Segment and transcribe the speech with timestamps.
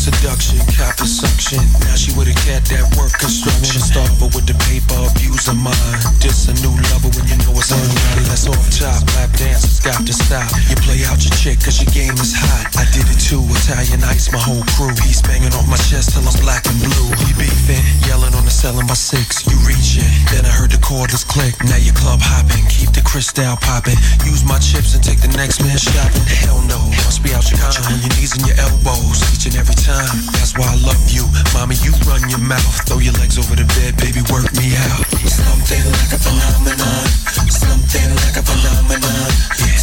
[0.00, 1.60] seduction, cop suction.
[1.84, 3.84] Now she with a cat that work construction.
[3.84, 6.00] Starve her with the paper, abuse of mine.
[6.24, 8.24] Just a new lover when you know it's online.
[8.24, 10.48] That's off top, lap dancers got to stop.
[10.72, 12.72] You play out your chick cause your game is hot.
[12.80, 14.90] I did it too, Italian ice, my whole crew.
[15.06, 17.06] He's banging off my chest till I'm black and blue.
[17.22, 19.46] We beefing, yelling on the selling by six.
[19.46, 21.54] You reaching, then I heard the cordless click.
[21.70, 23.94] Now you club hopping, keep the crystal popping.
[24.26, 26.26] Use my chips and take the next man shopping.
[26.26, 27.78] Hell no, must be out your mind.
[27.86, 30.18] On your knees and your elbows, each and every time.
[30.34, 31.22] That's why I love you,
[31.54, 31.78] mommy.
[31.78, 34.18] You run your mouth, throw your legs over the bed, baby.
[34.34, 35.06] Work me out.
[35.30, 37.06] Something like a phenomenon,
[37.54, 39.30] something like a phenomenon,
[39.78, 39.79] something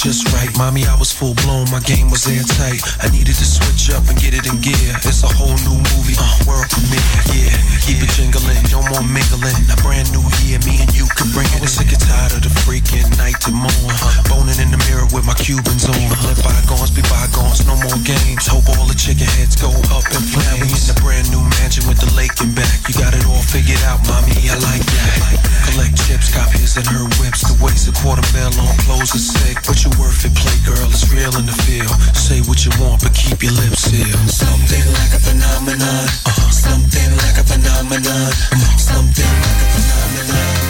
[0.00, 0.48] just right.
[0.56, 2.80] Mommy, I was full blown, my game was airtight.
[3.04, 4.96] I needed to switch up and get it in gear.
[5.04, 7.04] It's a whole new movie, uh, world premiere.
[7.36, 7.52] Yeah,
[7.84, 9.60] keep it jingling, no more mingling.
[9.68, 11.60] A brand new year, me and you can bring it.
[11.60, 13.96] I was sick and tired of the freaking night to morn.
[14.24, 16.00] Boning in the mirror with my Cubans on.
[16.24, 18.48] Let bygones be bygones, no more games.
[18.48, 20.64] Hope all the chicken heads go up in flames.
[20.64, 22.88] We in a brand new mansion with the lake in back.
[22.88, 24.48] You got it all figured out, mommy.
[24.48, 25.60] I like that.
[25.68, 27.44] Collect chips, cop his and her whips.
[27.44, 30.86] To waste a quarter mil on clothes is sick, but you worth it, play girl.
[30.90, 31.90] It's real in the field.
[32.14, 34.30] Say what you want, but keep your lips sealed.
[34.30, 36.06] Something like a phenomenon.
[36.26, 36.50] Uh-huh.
[36.50, 38.30] Something like a phenomenon.
[38.78, 40.69] Something like a phenomenon.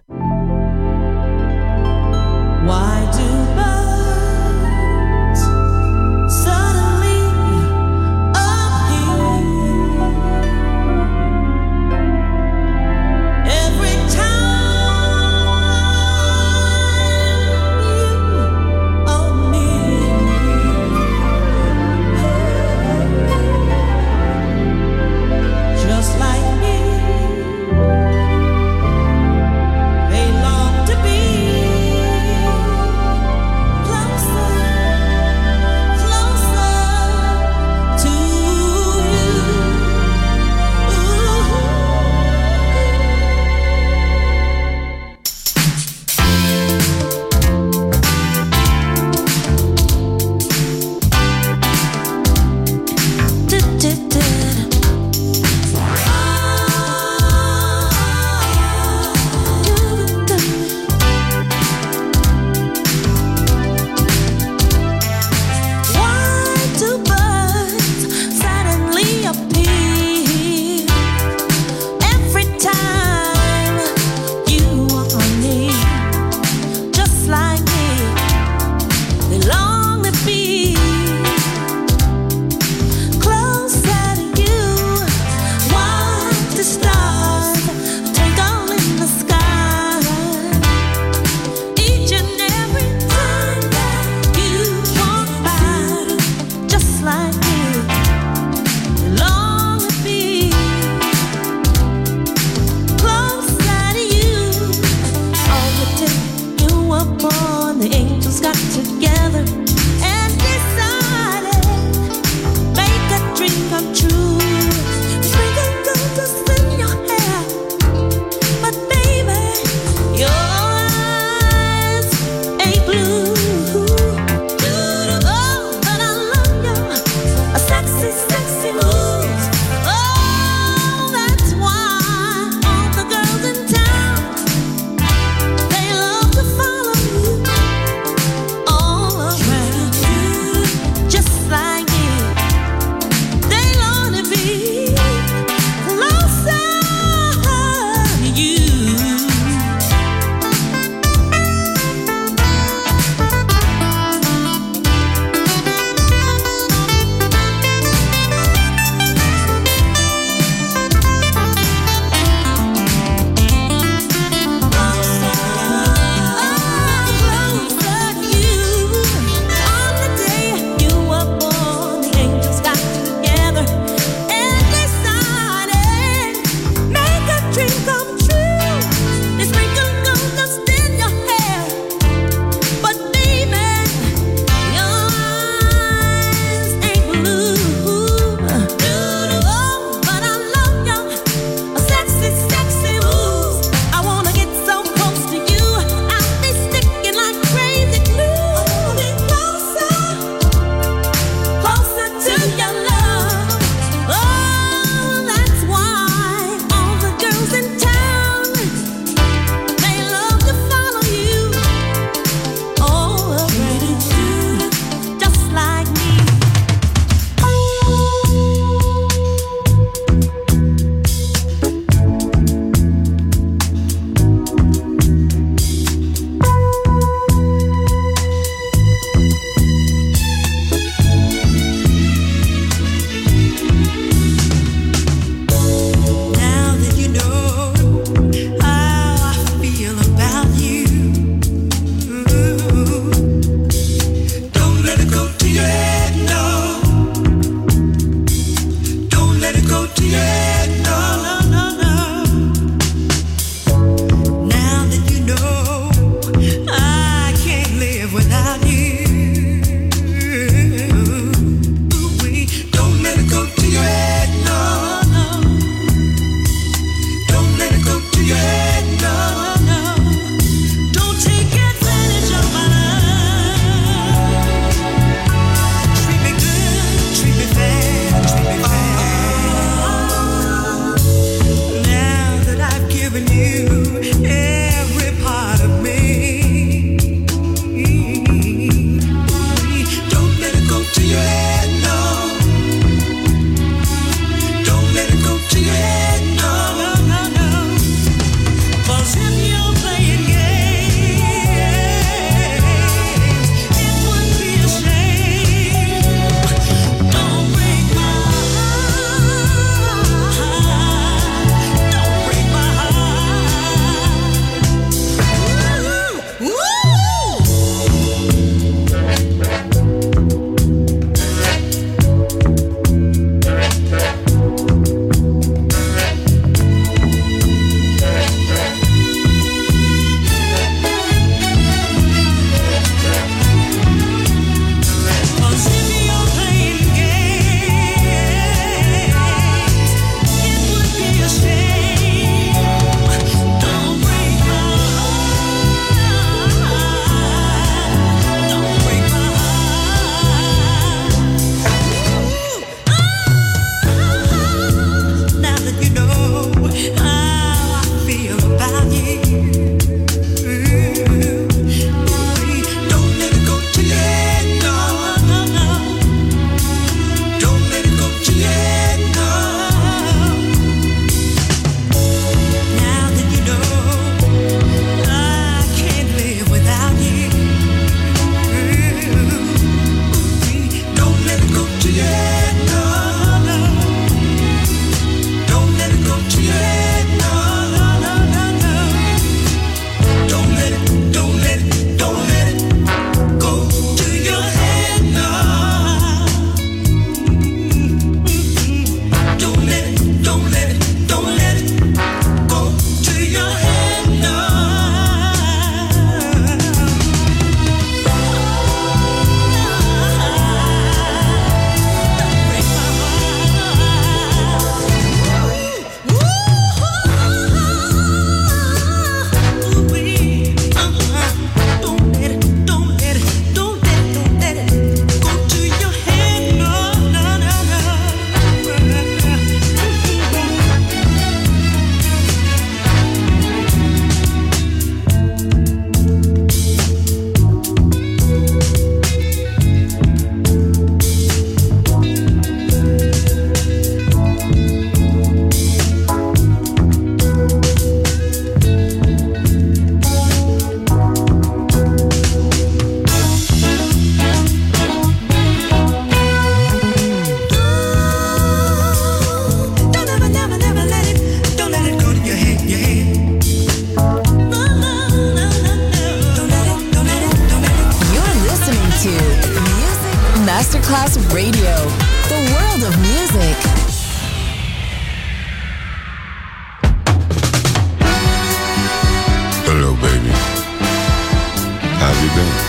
[482.35, 482.63] baby,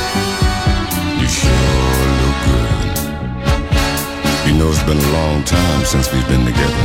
[1.20, 2.80] you sure look good.
[4.46, 6.84] You know it's been a long time since we've been together.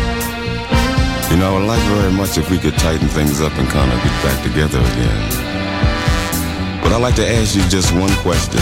[1.29, 3.91] You know, I would like very much if we could tighten things up and kind
[3.91, 5.21] of get back together again.
[6.81, 8.61] But I'd like to ask you just one question.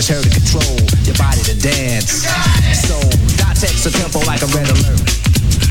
[0.00, 2.24] It's heard to control your body to dance.
[2.88, 2.98] So,
[3.36, 5.09] dot text a tempo like a red alert.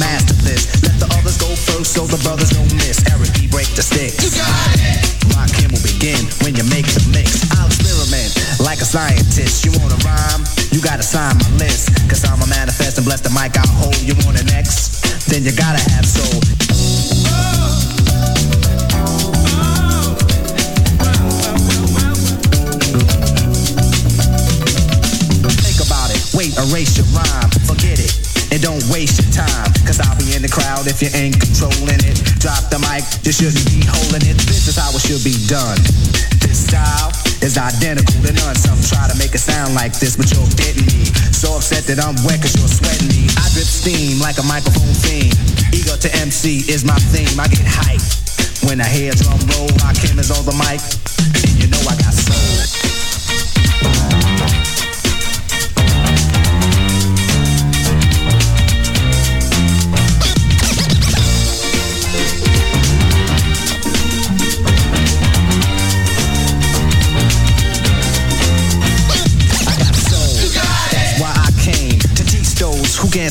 [0.00, 0.80] Cause this.
[0.80, 3.04] Let the others go first so the brothers don't miss.
[3.12, 3.46] Eric B.
[3.46, 4.24] break the sticks.
[4.24, 5.04] You got it.
[5.36, 7.44] Rakim will begin when you make the mix.
[7.60, 8.32] I'll experiment
[8.64, 9.64] like a scientist.
[9.64, 10.48] You wanna rhyme?
[10.72, 11.92] You gotta sign my list.
[12.08, 13.59] Cause I'm a manifest and bless the mic
[31.30, 32.18] ain't controlling it.
[32.42, 34.36] Drop the mic, you shouldn't be holding it.
[34.50, 35.78] This is how it should be done.
[36.42, 37.14] This style
[37.46, 38.56] is identical to none.
[38.58, 41.06] Some try to make it sound like this, but you're getting me.
[41.30, 43.30] So upset that I'm wet cause you're sweating me.
[43.38, 45.38] I drip steam like a microphone fiend.
[45.70, 47.38] Ego to MC is my theme.
[47.38, 48.02] I get hype
[48.66, 49.70] when I hear drum roll.
[49.86, 50.82] Rakim is on the mic,
[51.46, 52.12] and you know I got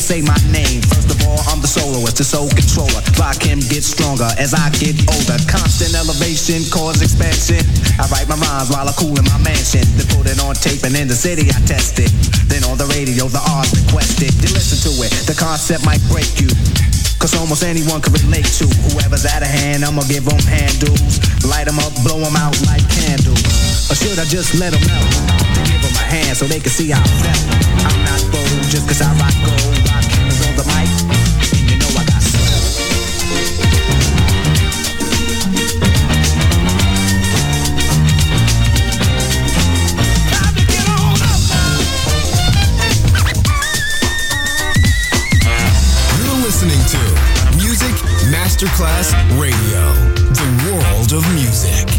[0.09, 0.81] say my name.
[0.89, 2.97] First of all, I'm the soloist, the soul controller.
[3.21, 5.37] Rakim get stronger as I get older.
[5.45, 7.61] Constant elevation cause expansion.
[8.01, 9.85] I write my rhymes while I cool in my mansion.
[9.93, 12.09] Then put it on tape and in the city I test it.
[12.49, 14.33] Then on the radio, the art requested.
[14.41, 16.49] You listen to it, the concept might break you.
[17.21, 19.85] Cause almost anyone can relate to whoever's out of hand.
[19.85, 23.45] I'ma give them handles, light them up, blow them out like candles.
[23.93, 25.48] Or should I just let them know?
[25.97, 27.43] Hand so they can see how I felt.
[27.85, 29.77] I'm not bold just cause I rock gold.
[30.09, 30.89] Cameras on the mic,
[31.69, 32.23] you know I got.
[46.17, 47.01] You're listening to
[47.57, 47.93] Music
[48.33, 49.93] Masterclass Radio,
[50.33, 51.98] the world of music.